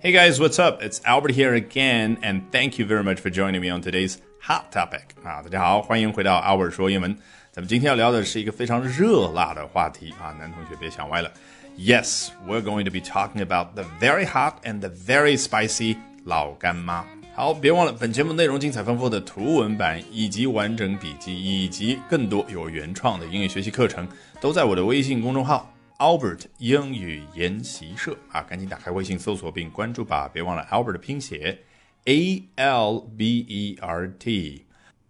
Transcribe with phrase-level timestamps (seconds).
[0.00, 0.80] Hey guys, what's up?
[0.80, 4.70] It's Albert here again, and thank you very much for joining me on today's hot
[4.70, 5.16] topic.
[5.24, 7.12] 啊，大家好，欢迎回到 Albert 说英文。
[7.50, 11.28] 咱们今天要聊的是一个非常热辣的话题啊，男同学别想歪了。
[11.76, 17.04] Yes, we're going to be talking about the very hot and the very spicy 老干妈。
[17.34, 24.06] 好，别忘了本节目内容精彩丰富的图文版，以及完整笔记，以及更多有原创的英语学习课程，
[24.40, 25.68] 都在我的微信公众号。
[25.97, 30.29] Albert 英语研习社啊，赶紧打开微信搜索并关注吧！
[30.31, 31.59] 别忘了 Albert 的拼写
[32.05, 34.65] A L B E R T。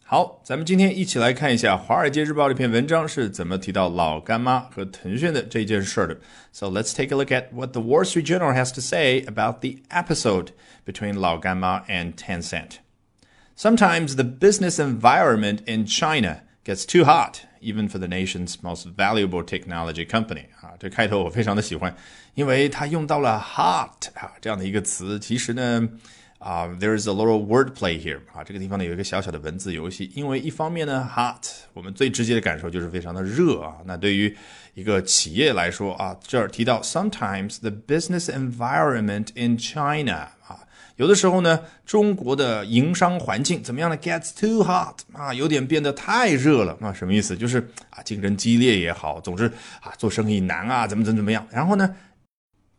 [0.06, 6.18] 好，咱们今天一起来看一下《华尔街日报》这篇文章是怎么提到老干妈和腾讯的这件事的。
[6.52, 9.78] So let's take a look at what the Wall Street Journal has to say about the
[9.90, 10.50] episode
[10.86, 12.74] between 老干妈 and Tencent.
[13.58, 19.44] Sometimes the business environment in China gets too hot even for the nation's most valuable
[19.44, 21.94] technology company 啊，这开头我非常的喜欢，
[22.36, 25.20] 因为它用到了 hot 啊这样的一个词。
[25.20, 25.90] 其实呢，
[26.40, 30.10] 啊，there's a little wordplay here 啊，这个地方呢有一个小小的文字游戏。
[30.16, 33.76] 因为一方面呢，hot 我们最直接的感受就是非常的热啊。
[33.86, 34.36] 那对于
[34.74, 40.60] 一个企业来说啊，这儿提到 sometimes the business environment in China 啊。
[40.99, 47.37] 有的时候呢，中国的营商环境怎么样呢？Gets too hot 啊，有点变得太热了啊，什么意思？
[47.37, 49.47] 就是啊，竞争激烈也好，总之
[49.81, 51.47] 啊，做生意难啊，怎么怎么怎么样。
[51.53, 51.95] 然后呢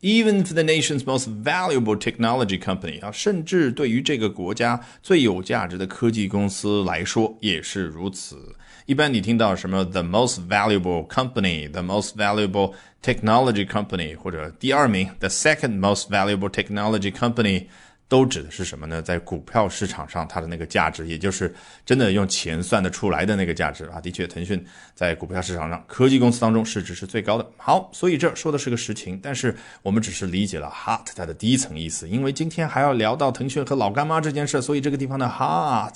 [0.02, 8.54] ，Even for the nation's most valuable technology company 啊，甚至对于这个国家最有价值的科技公司来说也是如此。
[8.86, 17.68] 一般你听到什么 the most valuable company，the most valuable technology company，或者第二名 the second most valuable technology company。
[18.10, 19.02] 都指的是什么呢？
[19.02, 21.54] 在股票市场上，它的那个价值，也就是
[21.86, 24.02] 真的用钱算得出来的那个价值啊。
[24.02, 27.48] 的确，腾讯在股票市场上，科技公司当中市值是最高的。
[27.56, 32.10] 好，所以这说的是个实情，但是我们只是理解了 hot 它的第一层意思。
[32.10, 35.96] 因为今天还要聊到腾讯和老干妈这件事，所以这个地方的 hot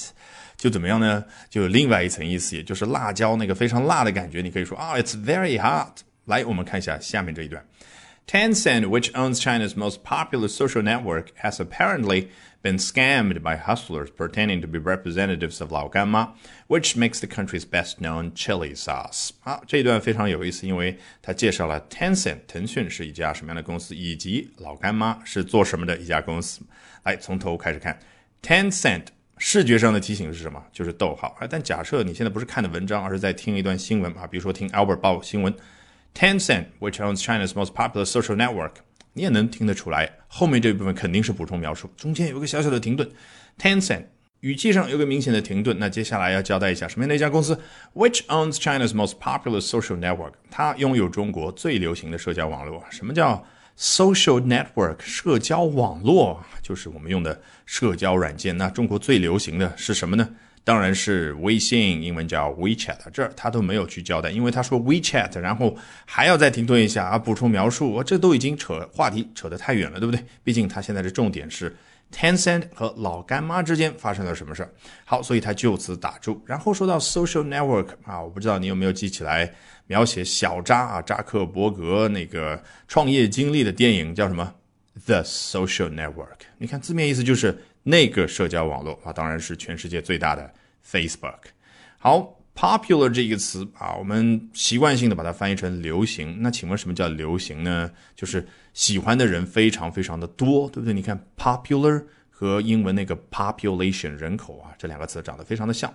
[0.55, 1.26] 就怎么样呢？
[1.49, 4.39] 就有另外一层意思，也就是辣椒那个非常辣的感觉。
[4.42, 6.04] 你可以说啊，it's very hot。
[6.26, 7.65] 来，我们看一下下面这一段。
[8.26, 12.30] Tencent, which owns China's most popular social network, has apparently
[12.61, 18.73] been scammed by hustlers pretending to be representatives of Laogama，which makes the country's best-known chili
[18.73, 19.32] sauce.
[19.42, 26.62] 好，这一段非常有意思，因为它介绍了 Tencent 腾讯是一家什么样的公司，以及老干妈是做什么的一家公司。
[27.04, 28.00] 来，从头开始看
[28.42, 29.08] ，Tencent
[29.38, 30.64] 视觉上的提醒是什么？
[30.72, 31.38] 就是逗号。
[31.50, 35.54] 但假设你现在不是看的文章，而是在听一段新闻啊，比如说听 Albert 报新闻。
[36.14, 38.74] Tencent, which owns China's most popular social network，
[39.14, 43.10] 你也能听得出来，后面这一部分肯定是补充描述，中间有个小小的停顿。
[43.60, 44.06] Tencent
[44.42, 47.60] 语气上有个明显的停顿，那接下来要交代一下什么样的一家公司
[47.94, 52.84] ，which owns China's most popular social network，它拥有中国最流行的社交网络。
[52.90, 53.45] 什么叫
[53.78, 55.00] social network？
[55.00, 58.58] 社交网络就是我们用的社交软件。
[58.58, 60.30] 那中国最流行的是什么呢？
[60.66, 65.76] 当然是微信，英文叫 WeChat，这儿他都没有去交代，因为他说 WeChat，然后
[66.06, 70.24] 还要再停顿一下啊，补充描述，我这都已经扯话题扯得太远了，对不对？
[70.42, 71.76] 毕竟他现在的重点是
[72.16, 74.72] Tencent 和老干妈之间发生了什么事儿。
[75.04, 79.54] 好，所以他就此打住，然后说到 Social Network 啊，我不知道你有没有记起来，
[79.88, 84.54] 描写小扎啊扎克伯格那个创业经历的电影叫什么
[85.06, 86.45] ？The Social Network。
[86.58, 87.66] 你看字面意思就是。
[87.83, 90.52] 那个社交网络啊，当然是全世界最大的
[90.89, 91.39] Facebook。
[91.98, 96.38] 好，popular 这个词啊，我们习惯性的把它翻译成流行。
[96.42, 97.92] 那请问什么叫流行呢？
[98.16, 100.94] 就是喜欢的人非常非常的多，对不对？
[100.94, 105.94] 你看 popular 和英文那个 population 人口啊，这两个词长得非常的像。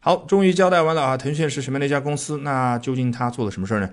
[0.00, 2.38] 好，终于交代完了啊，腾讯是什么样的一家公司？
[2.38, 3.90] 那究竟他做了什么事儿呢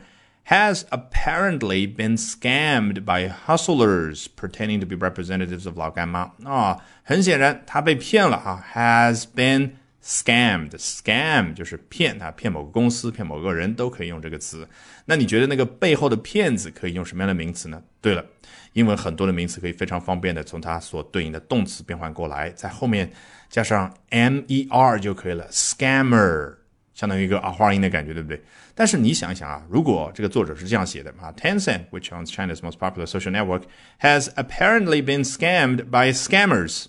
[0.49, 9.71] ？has apparently been scammed by hustlers pretending to be representatives of 老干妈啊，很显然他被骗了啊，has been
[10.03, 10.69] scammed。
[10.71, 14.67] scam 就是骗啊，骗某个公司、骗某个人都可以用这个词。
[15.05, 17.81] 那你觉得那个背后的骗子可以用什么样的名词呢？
[17.99, 18.23] 对了，
[18.71, 23.11] 英文很多的名词可以非常方便的从它所对应的动词变换过来，在后面
[23.49, 26.55] 加上 mer 就可以了，scammer。
[26.97, 28.41] 相当于一个儿化音的感觉，对不对？
[28.73, 33.61] 但是你想一想啊，如果这个作者是这样写的啊，Tencent, which owns China's most popular social network,
[33.99, 36.85] has apparently been scammed by scammers，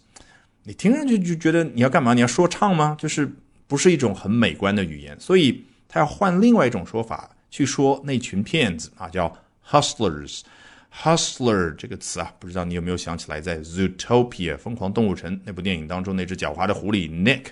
[0.62, 2.14] 你听上去就觉得你要干嘛？
[2.14, 2.96] 你要说唱吗？
[2.99, 3.31] 就是
[3.66, 9.31] 不是一种很美观的语言，所以他要换另外一种说法去说那群骗子啊，叫
[9.69, 10.40] hustlers。
[11.02, 17.44] Hustler 这个词啊，不知道你有没有想起来，在《Zootopia》疯狂动物城那部电影当中，那只狡猾的狐狸 Nick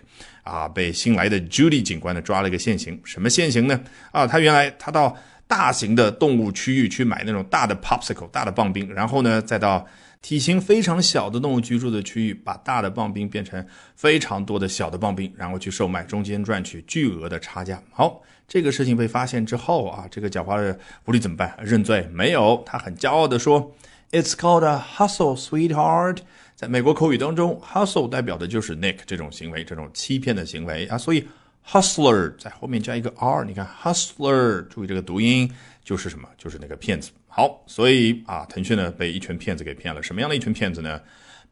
[0.42, 3.00] 啊，被新来的 Judy 警官呢抓了一个现行。
[3.04, 3.80] 什么现行呢？
[4.10, 5.16] 啊，他原来他到
[5.46, 9.86] 大型的动物区域去买那种大的 popsicle 大的棒冰，然后呢再到
[10.26, 13.64] 体型非常小的动物居住的区域，把大的棒冰变成
[13.94, 17.80] 非常多的小的棒冰，然后去售卖，中间赚取巨额的差价。
[17.92, 21.56] 好，这个事情被发现之后啊，这个狡猾的狐狸怎么办？
[21.62, 22.60] 认罪没有？
[22.66, 23.72] 他很骄傲的说
[24.10, 26.18] ：“It's called a hustle, sweetheart。”
[26.56, 31.24] 在美国口语当中，hustle 代表的就是 nick 这种行为，这种欺骗的行为啊，所以
[31.64, 35.48] hustler 在后面加一个 r，你看 hustler，注意这个读音，
[35.84, 36.28] 就是什么？
[36.36, 37.12] 就是那个骗子。
[37.36, 40.02] 好，所以啊，腾讯呢被一群骗子给骗了。
[40.02, 40.98] 什么样的一群骗子呢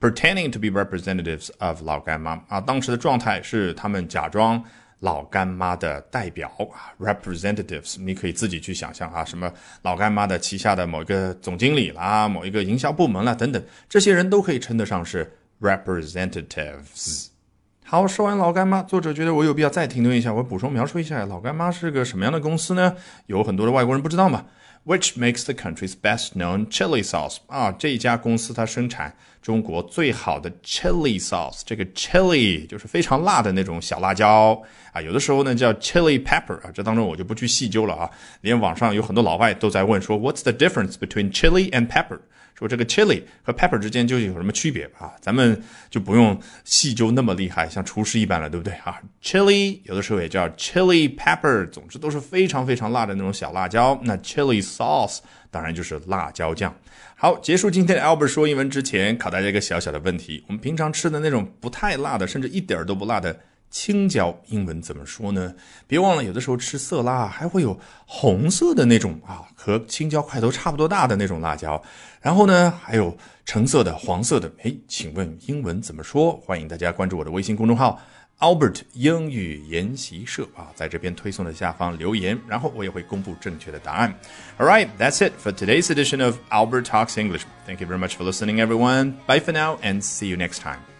[0.01, 4.65] ？Pretending to be representatives of 老干妈啊，当时的状态是他们假装
[5.01, 9.53] 老干妈的代表啊，representatives，你可以自己去想象啊，什么
[9.83, 15.31] 老干妈的旗下的某一个总经理啦，某一个营销部门啦等等，这些人都可以称得上是
[15.61, 17.27] representatives。
[17.87, 22.97] 好，说完老干妈，作者觉得我有必要再停顿一下，我补充描述一下老干妈是个什么样的公司呢？
[23.27, 24.47] 有很多的外国人不知道嘛。
[24.87, 31.61] Which makes the country's best-known chili sauce 啊，这家公司它生产中国最好的 chili sauce。
[31.67, 34.61] 这个 chili 就是非常辣的那种小辣椒
[34.93, 38.11] 啊，有的时候呢叫 chili pepper 啊，这当中我就不去细究了啊。
[38.41, 42.21] 连网上有很多老外都在问说，What's the difference between chili and pepper？
[42.55, 45.13] 说这个 chili 和 pepper 之间究竟有什么区别啊？
[45.21, 45.61] 咱们
[45.91, 53.99] 就不用细究那么厉害，像厨师一般了，对不对啊？chili 有的时候也叫 chili pepper，总之都是非常非常辣的那种小辣椒。
[54.05, 55.19] 那 chili sauce
[55.51, 56.75] 当然就是辣椒酱。
[57.17, 63.37] 好，结束今天的 Albert 说英文之前，考大家一个小小的问题：我们平常吃的那种不太辣的，甚至一点都不辣的。
[63.75, 65.53] 青椒英文怎么说呢？
[65.89, 67.77] 别忘了，有的时候吃色拉还会有
[68.07, 71.83] 红色的那种啊，和青椒块头差不多大的那种辣椒。
[72.21, 74.51] 然后呢，还有橙色的、黄色的。
[74.63, 76.41] 哎，请问英文怎么说？
[76.47, 78.01] 欢迎大家关注我的微信公众号
[78.39, 84.15] Albert 英语研习社啊，在这边推送的下方留言，然后我也会公布正确的答案。
[84.57, 87.43] All right, that's it for today's edition of Albert Talks English.
[87.67, 89.15] Thank you very much for listening, everyone.
[89.27, 90.94] Bye for now, and see you next time.